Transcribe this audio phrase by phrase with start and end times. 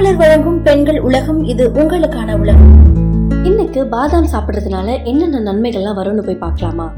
[0.00, 2.70] மாமலர் வழங்கும் பெண்கள் உலகம் இது உங்களுக்கான உலகம்.
[3.42, 6.92] இன்னைக்கு பாதாம் சாப்பிடுறதுனால என்னென்ன நன்மைகள்லாம் வரும்னு போய் பார்க்கலாமா?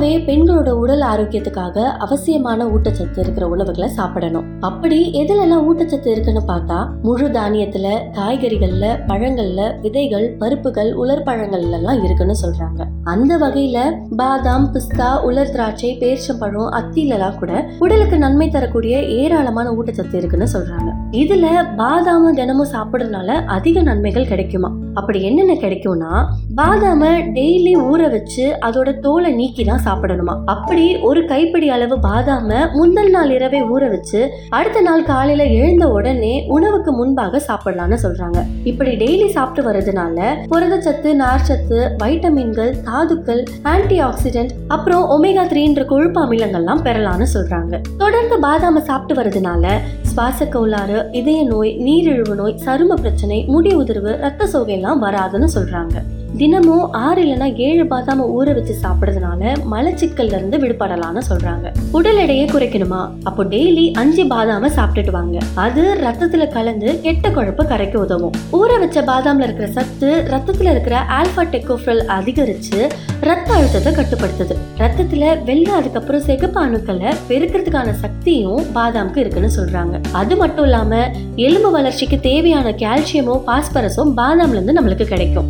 [0.00, 4.46] பொதுவாகவே பெண்களோட உடல் ஆரோக்கியத்துக்காக அவசியமான ஊட்டச்சத்து இருக்கிற உணவுகளை சாப்பிடணும்.
[4.60, 12.36] அப்படி எதுலெல்லாம் ஊட்டச்சத்து இருக்குன்னு பார்த்தா முழு தானியத்துல காய்கறிகள்ல பழங்கள்ல விதைகள் பருப்புகள் உலர் பழங்கள்ல எல்லாம் இருக்குன்னு
[12.44, 12.86] சொல்றாங்க.
[13.04, 13.78] அந்த வகையில
[14.16, 20.90] பாதாம் பிஸ்தா உலர் திராட்சை பேர்ச்சம்பழம் அத்திலலாம் கூட உடலுக்கு நன்மை தரக்கூடிய ஏராளமான ஊட்டச்சத்து இருக்குன்னு சொல்றாங்க.
[21.12, 24.72] இதுல பாதாம தினமும் சாப்பிடுறதுனால அதிக நன்மைகள் கிடைக்குமா?
[24.94, 26.12] அப்படி என்னென்ன கிடைக்கும்னா
[26.56, 27.02] பாதாம
[27.36, 30.34] டெய்லி ஊற வச்சு அதோட தோலை நீக்கி தான் சாப்பிடணுமா.
[30.44, 36.46] அப்படி ஒரு கைப்பிடி அளவு பாதாம முந்தல் நாள் இரவே ஊற வச்சு அடுத்த நாள் காலையில எழுந்த உடனே
[36.48, 38.38] உணவுக்கு முன்பாக சாப்பிடலாம்னு சொல்றாங்க.
[38.64, 46.84] இப்படி டெய்லி சாப்பிட்டு வர்றதுனால புரதச்சத்து நார்ச்சத்து வைட்டமின்கள் தாதுக்கள் ஆன்டி ஆக்சிடென்ட் அப்புறம் ஒமேகா த்ரீன்ற கொழுப்பு அமிலங்கள்லாம்
[46.88, 47.80] பெறலாம்னு சொல்றாங்க.
[47.98, 49.78] தொடர்ந்து பாதாம சாப்பிட்டு வர்றதுனால
[50.12, 55.96] சுவாச கோளாறு இதய நோய் நீரிழிவு நோய் சரும பிரச்சனை முடி உதிர்வு ரத்த சோகை எல்லாம் வராதுன்னு சொல்றாங்க.
[56.36, 61.72] தினமும் ஆறு இல்லைன்னா ஏழு பாதாம ஊற வச்சு சாப்பிடுறதுனால மலச்சிக்கல்ல இருந்து விடுபடலாம்னு சொல்றாங்க.
[61.92, 63.10] உடல் எடையை குறைக்கணுமா?
[63.22, 65.38] அப்போ டெய்லி அஞ்சு பாதாம சாப்பிட்டுட்டு வாங்க.
[65.54, 68.32] அது ரத்தத்துல கலந்து கெட்ட கொழுப்பு கரைக்க உதவும்.
[68.52, 74.56] ஊற வச்ச பாதாம்ல இருக்கிற சத்து ரத்தத்துல இருக்கிற ஆல்பா டெக்கோஃபிரல் அதிகரிச்சு ரத்த அழுத்தத்தை கட்டுப்படுத்துது.
[74.78, 80.02] ரத்தத்துல வெள்ளை அதுக்கப்புறம் சிகப்பு அணுக்களை பெருக்கிறதுக்கான சக்தியும் பாதாமுக்கு இருக்குன்னு சொல்றாங்க.
[80.12, 85.48] அது மட்டும் இல்லாம எலும்பு வளர்ச்சிக்கு தேவையான கால்சியமும் பாஸ்பரஸும் பாதாம்ல இருந்து நம்மளுக்கு கிடைக்கும்.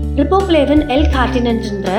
[0.71, 1.91] ரிப்போப்ளேவன் எல் கார்டினன்ற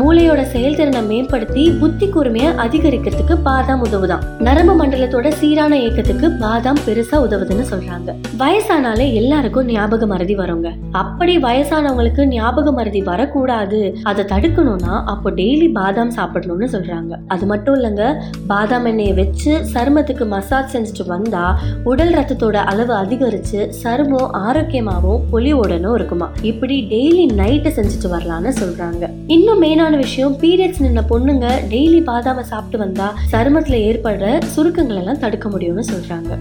[0.00, 7.64] மூளையோட செயல்திறனை மேம்படுத்தி புத்தி கூர்மையை அதிகரிக்கிறதுக்கு பாதாம் உதவுதான் நரம்பு மண்டலத்தோட சீரான இயக்கத்துக்கு பாதாம் பெருசா உதவுதுன்னு
[7.72, 8.10] சொல்றாங்க.
[8.42, 10.70] வயசானாலே எல்லாருக்கும் ஞாபக மறதி வருங்க.
[11.02, 13.80] அப்படி வயசானவங்களுக்கு ஞாபக மறதி வரக்கூடாது.
[14.10, 17.12] அதை தடுக்கணும்னா அப்போ டெய்லி பாதாம் சாப்பிடணும்னு சொல்றாங்க.
[17.34, 18.04] அது மட்டும் இல்லைங்க
[18.52, 21.44] பாதாம் எண்ணெயை வச்சு சருமத்துக்கு மசாஜ் செஞ்சுட்டு வந்தா
[21.92, 26.28] உடல் ரத்தத்தோட அளவு அதிகரிச்சு சருமம் ஆரோக்கியமாகவும் பொலிவுடனும் இருக்குமா.
[26.52, 29.04] இப்படி டெய்லி நைட்டு செஞ்சுட்டு வரலாம்னு சொல்றாங்க.
[29.26, 35.48] இன்னும் மெயினான விஷயம் பீரியட்ஸ் நின்ன பொண்ணுங்க டெய்லி பாதாம சாப்பிட்டு வந்தா சருமத்துல ஏற்படுற சுருக்கங்கள் எல்லாம் தடுக்க
[35.48, 36.32] முடியும்னு சொல்றாங்க.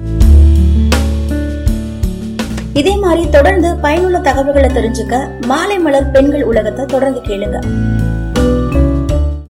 [2.73, 5.15] இதே மாதிரி தொடர்ந்து பயனுள்ள தகவல்களை தெரிஞ்சுக்க
[5.45, 7.59] மாலை மலர் பெண்கள் உலகத்தை தொடர்ந்து கேளுங்க.